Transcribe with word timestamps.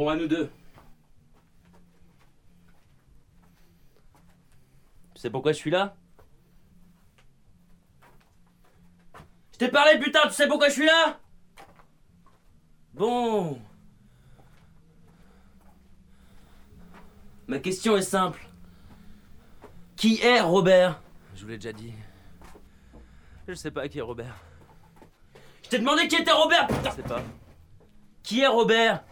Bon, 0.00 0.08
à 0.08 0.16
nous 0.16 0.26
deux. 0.26 0.50
Tu 5.14 5.20
sais 5.20 5.28
pourquoi 5.28 5.52
je 5.52 5.58
suis 5.58 5.70
là? 5.70 5.94
Je 9.52 9.58
t'ai 9.58 9.68
parlé, 9.68 9.98
putain, 9.98 10.20
tu 10.24 10.32
sais 10.32 10.48
pourquoi 10.48 10.70
je 10.70 10.72
suis 10.72 10.86
là? 10.86 11.20
Bon. 12.94 13.60
Ma 17.46 17.58
question 17.58 17.94
est 17.98 18.00
simple. 18.00 18.40
Qui 19.96 20.18
est 20.22 20.40
Robert? 20.40 21.02
Je 21.34 21.42
vous 21.42 21.50
l'ai 21.50 21.58
déjà 21.58 21.74
dit. 21.74 21.92
Je 23.46 23.52
sais 23.52 23.70
pas 23.70 23.86
qui 23.86 23.98
est 23.98 24.00
Robert. 24.00 24.34
Je 25.62 25.68
t'ai 25.68 25.78
demandé 25.78 26.08
qui 26.08 26.16
était 26.16 26.32
Robert, 26.32 26.68
putain 26.68 26.88
Je 26.88 26.96
sais 26.96 27.02
pas. 27.02 27.22
Qui 28.22 28.40
est 28.40 28.46
Robert? 28.46 29.04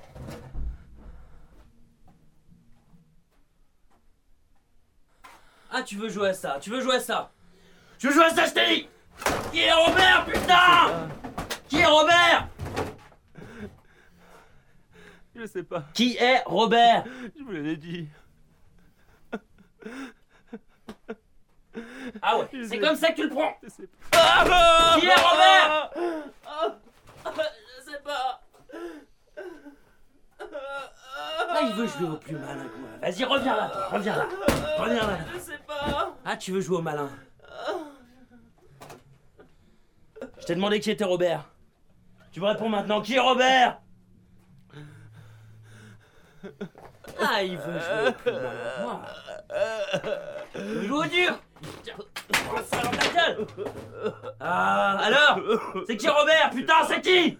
Ah, 5.70 5.82
tu 5.82 5.96
veux 5.96 6.08
jouer 6.08 6.30
à 6.30 6.34
ça 6.34 6.58
Tu 6.60 6.70
veux 6.70 6.80
jouer 6.80 6.96
à 6.96 7.00
ça 7.00 7.30
Tu 7.98 8.06
veux 8.08 8.12
jouer 8.14 8.24
à 8.24 8.30
ça, 8.30 8.46
je 8.46 8.52
t'ai 8.54 8.66
dit 8.76 8.88
Qui 9.52 9.60
est 9.60 9.72
Robert, 9.72 10.24
putain 10.26 11.08
Qui 11.68 11.78
est 11.78 11.86
Robert 11.86 12.48
Je 15.34 15.46
sais 15.46 15.62
pas. 15.62 15.84
Qui 15.94 16.16
est 16.16 16.42
Robert 16.46 17.04
Je 17.38 17.44
vous 17.44 17.52
l'ai 17.52 17.76
dit. 17.76 18.08
Ah 22.22 22.38
ouais, 22.38 22.48
Je 22.52 22.64
c'est 22.64 22.78
comme 22.78 22.96
ça 22.96 23.10
que 23.10 23.16
tu 23.16 23.24
le 23.24 23.28
prends 23.28 23.56
Je 23.62 23.68
sais 23.68 23.88
pas. 24.10 24.96
Qui 24.98 25.06
est 25.06 25.14
Robert 25.14 25.90
Je 27.36 27.90
sais 27.90 28.00
pas. 28.02 28.40
Ah, 31.58 31.64
il 31.64 31.72
veut 31.74 31.86
jouer 31.86 32.08
au 32.08 32.16
plus 32.16 32.36
malin 32.36 32.68
que 32.68 32.78
moi. 32.78 32.88
Vas-y, 33.02 33.24
reviens 33.24 33.56
là, 33.56 33.68
toi, 33.68 33.88
reviens 33.88 34.16
là. 34.16 34.28
Reviens 34.78 35.06
là. 35.06 35.18
Je 35.34 35.38
sais 35.38 35.58
pas. 35.66 36.14
Ah, 36.24 36.36
tu 36.36 36.52
veux 36.52 36.60
jouer 36.60 36.76
au 36.76 36.82
malin 36.82 37.08
Je 40.40 40.46
t'ai 40.46 40.54
demandé 40.54 40.78
qui 40.78 40.90
était 40.90 41.04
Robert. 41.04 41.44
Tu 42.30 42.40
me 42.40 42.46
réponds 42.46 42.68
maintenant, 42.68 43.00
qui 43.00 43.14
est 43.14 43.20
Robert? 43.20 43.80
Ah, 47.20 47.42
il 47.42 47.56
veut 47.56 47.80
jouer 47.80 48.08
au 48.08 48.12
plus 48.12 48.32
malin 48.32 48.50
que 48.76 48.82
moi. 48.82 49.00
Il 50.54 50.60
veut 50.60 50.82
jouer 50.86 50.98
au 50.98 51.04
dur 51.06 51.38
gueule 53.14 53.46
Ah, 54.40 54.98
alors? 55.00 55.40
C'est 55.86 55.96
qui 55.96 56.08
Robert? 56.08 56.50
Putain, 56.50 56.84
c'est 56.86 57.00
qui? 57.00 57.38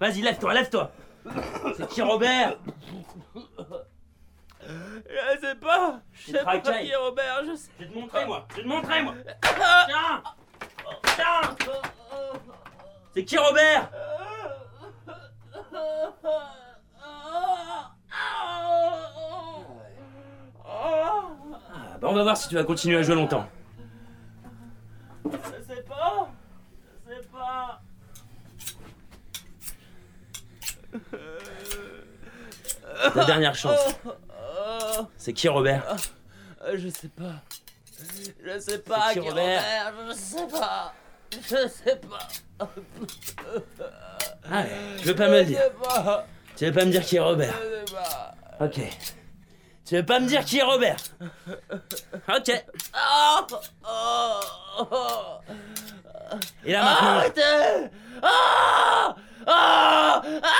Vas-y, 0.00 0.22
lève-toi, 0.22 0.54
lève-toi 0.54 0.90
C'est 1.76 1.88
qui 1.88 2.02
Robert 2.02 2.56
Je 4.60 5.40
sais 5.40 5.54
pas. 5.56 6.00
Je 6.12 6.32
sais 6.32 6.44
pas 6.44 6.58
qui 6.58 6.90
est 6.90 6.96
Robert. 6.96 7.44
Je 7.46 7.56
sais. 7.56 7.70
Je 7.78 7.84
vais 7.84 7.90
te 7.90 7.98
montrer, 7.98 8.26
moi 8.26 8.46
Je 8.50 8.56
vais 8.56 8.62
te 8.62 8.68
montrer, 8.68 9.02
moi 9.02 9.14
Tiens 9.86 10.22
Tiens 11.16 11.56
C'est 13.14 13.24
qui 13.24 13.38
Robert 13.38 13.90
Ah, 20.66 21.96
bah 22.00 22.08
on 22.10 22.14
va 22.14 22.22
voir 22.22 22.36
si 22.36 22.48
tu 22.48 22.54
vas 22.54 22.64
continuer 22.64 22.96
à 22.98 23.02
jouer 23.02 23.14
longtemps. 23.14 23.46
Je 25.24 25.30
sais 25.30 25.82
pas. 25.82 26.28
Je 27.06 27.12
sais 27.14 27.28
pas. 27.28 27.80
La 33.14 33.24
dernière 33.24 33.54
chance. 33.54 33.78
C'est 35.16 35.32
qui 35.32 35.48
Robert 35.48 35.84
Euh, 36.64 36.76
Je 36.76 36.88
sais 36.88 37.08
pas. 37.08 37.42
Je 38.44 38.58
sais 38.58 38.78
pas 38.78 39.12
qui, 39.12 39.20
Robert 39.20 39.34
Robert. 39.34 39.94
Je 40.08 40.14
sais 40.14 40.46
pas. 40.46 40.92
Je 41.32 41.68
sais 41.68 41.96
pas. 41.96 42.28
Ah 44.50 44.60
ouais, 44.62 44.70
tu 44.98 45.04
veux 45.08 45.14
pas 45.16 45.28
me 45.28 45.38
le 45.40 45.44
dire 45.44 45.60
pas. 45.82 46.26
Tu 46.56 46.64
veux 46.66 46.72
pas 46.72 46.84
me 46.84 46.90
dire 46.90 47.02
qui 47.02 47.16
est 47.16 47.20
Robert 47.20 47.54
Je 47.62 47.86
sais 47.90 47.94
pas. 47.94 48.34
Ok. 48.64 48.80
Tu 49.84 49.96
veux 49.96 50.04
pas 50.06 50.20
me 50.20 50.26
dire 50.28 50.44
qui 50.44 50.58
est 50.58 50.62
Robert 50.62 50.96
Ok. 52.28 52.64
Ah 52.92 53.46
Oh 53.86 54.40
Oh 54.78 55.40
Et 56.64 56.72
là 56.72 56.84
maintenant, 56.84 57.08
Arrêtez 57.18 57.90
Ah 58.22 59.16
Ah 59.46 60.22
Ah. 60.42 60.50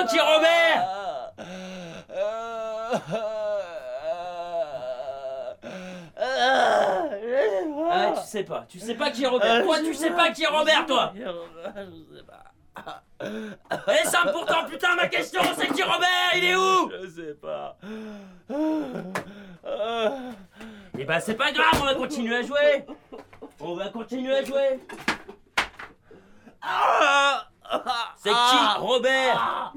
Est 0.00 0.20
Robert. 0.20 0.88
Ah, 7.90 8.12
tu 8.14 8.26
sais 8.26 8.44
pas, 8.44 8.64
tu 8.68 8.78
sais 8.78 8.94
pas 8.94 9.10
qui 9.10 9.24
est 9.24 9.26
Robert. 9.26 9.62
Toi, 9.64 9.78
tu 9.80 9.94
sais 9.94 10.10
pas 10.10 10.30
qui 10.30 10.44
est 10.44 10.48
Robert, 10.48 10.86
toi. 10.86 11.12
Je 11.14 11.20
sais 12.16 12.22
pas. 12.24 12.44
Eh, 13.22 14.06
simple 14.06 14.32
pourtant, 14.32 14.64
putain, 14.68 14.94
ma 14.94 15.08
question, 15.08 15.42
c'est 15.56 15.66
qui 15.68 15.82
Robert? 15.82 16.34
Il 16.36 16.44
est 16.44 16.54
où? 16.54 16.90
Je 16.90 17.08
sais 17.08 17.34
pas. 17.34 17.76
Eh 20.98 21.04
bah, 21.04 21.20
c'est 21.20 21.34
pas 21.34 21.50
grave, 21.52 21.80
on 21.80 21.84
va 21.84 21.94
continuer 21.94 22.36
à 22.36 22.42
jouer. 22.42 22.86
On 23.60 23.74
va 23.74 23.88
continuer 23.88 24.36
à 24.36 24.44
jouer. 24.44 24.80
C'est 28.16 28.30
qui 28.30 28.58
Robert? 28.78 29.72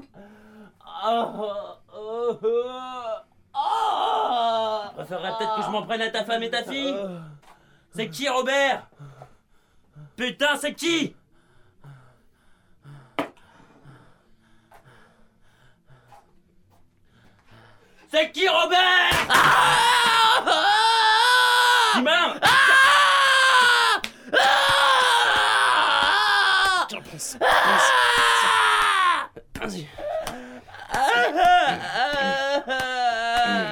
Préférerais 4.94 5.32
peut-être 5.38 5.56
que 5.56 5.62
je 5.62 5.70
m'en 5.70 5.82
prenne 5.82 6.02
à 6.02 6.10
ta 6.10 6.24
femme 6.24 6.42
et 6.42 6.50
ta 6.50 6.62
fille. 6.62 6.94
C'est 7.94 8.08
qui 8.08 8.28
Robert? 8.28 8.88
Putain, 10.16 10.56
c'est 10.56 10.74
qui? 10.74 11.14
C'est 18.08 18.30
qui 18.30 18.48
Robert? 18.48 19.10
Timon 21.94 22.40
Tiens, 22.40 22.61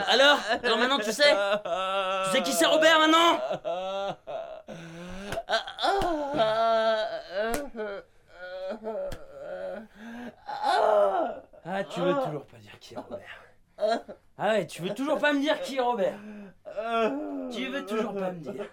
Alors 0.08 0.38
Alors 0.62 0.78
maintenant 0.78 0.98
tu 0.98 1.12
sais. 1.12 1.34
Tu 2.24 2.30
sais 2.30 2.42
qui 2.42 2.52
c'est 2.52 2.66
Robert 2.66 2.98
maintenant? 2.98 3.38
Ah 11.64 11.84
tu 11.84 12.00
veux 12.00 12.14
toujours 12.14 12.46
pas 12.46 12.56
dire 12.58 12.78
qui 12.80 12.94
est 12.94 12.98
Robert. 12.98 13.20
Ah 14.38 14.48
ouais 14.48 14.66
tu 14.66 14.82
veux 14.82 14.94
toujours 14.94 15.18
pas 15.18 15.32
me 15.32 15.40
dire 15.40 15.60
qui 15.60 15.76
est 15.76 15.80
Robert. 15.80 16.18
Tu 17.52 17.66
veux 17.68 17.84
toujours 17.86 18.14
pas 18.14 18.30
me 18.32 18.40
dire. 18.40 18.66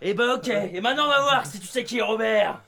Eh 0.00 0.14
ben 0.14 0.30
ok. 0.30 0.48
Et 0.48 0.80
maintenant 0.80 1.06
on 1.06 1.10
va 1.10 1.20
voir 1.22 1.46
si 1.46 1.60
tu 1.60 1.66
sais 1.66 1.84
qui 1.84 1.98
est 1.98 2.02
Robert 2.02 2.60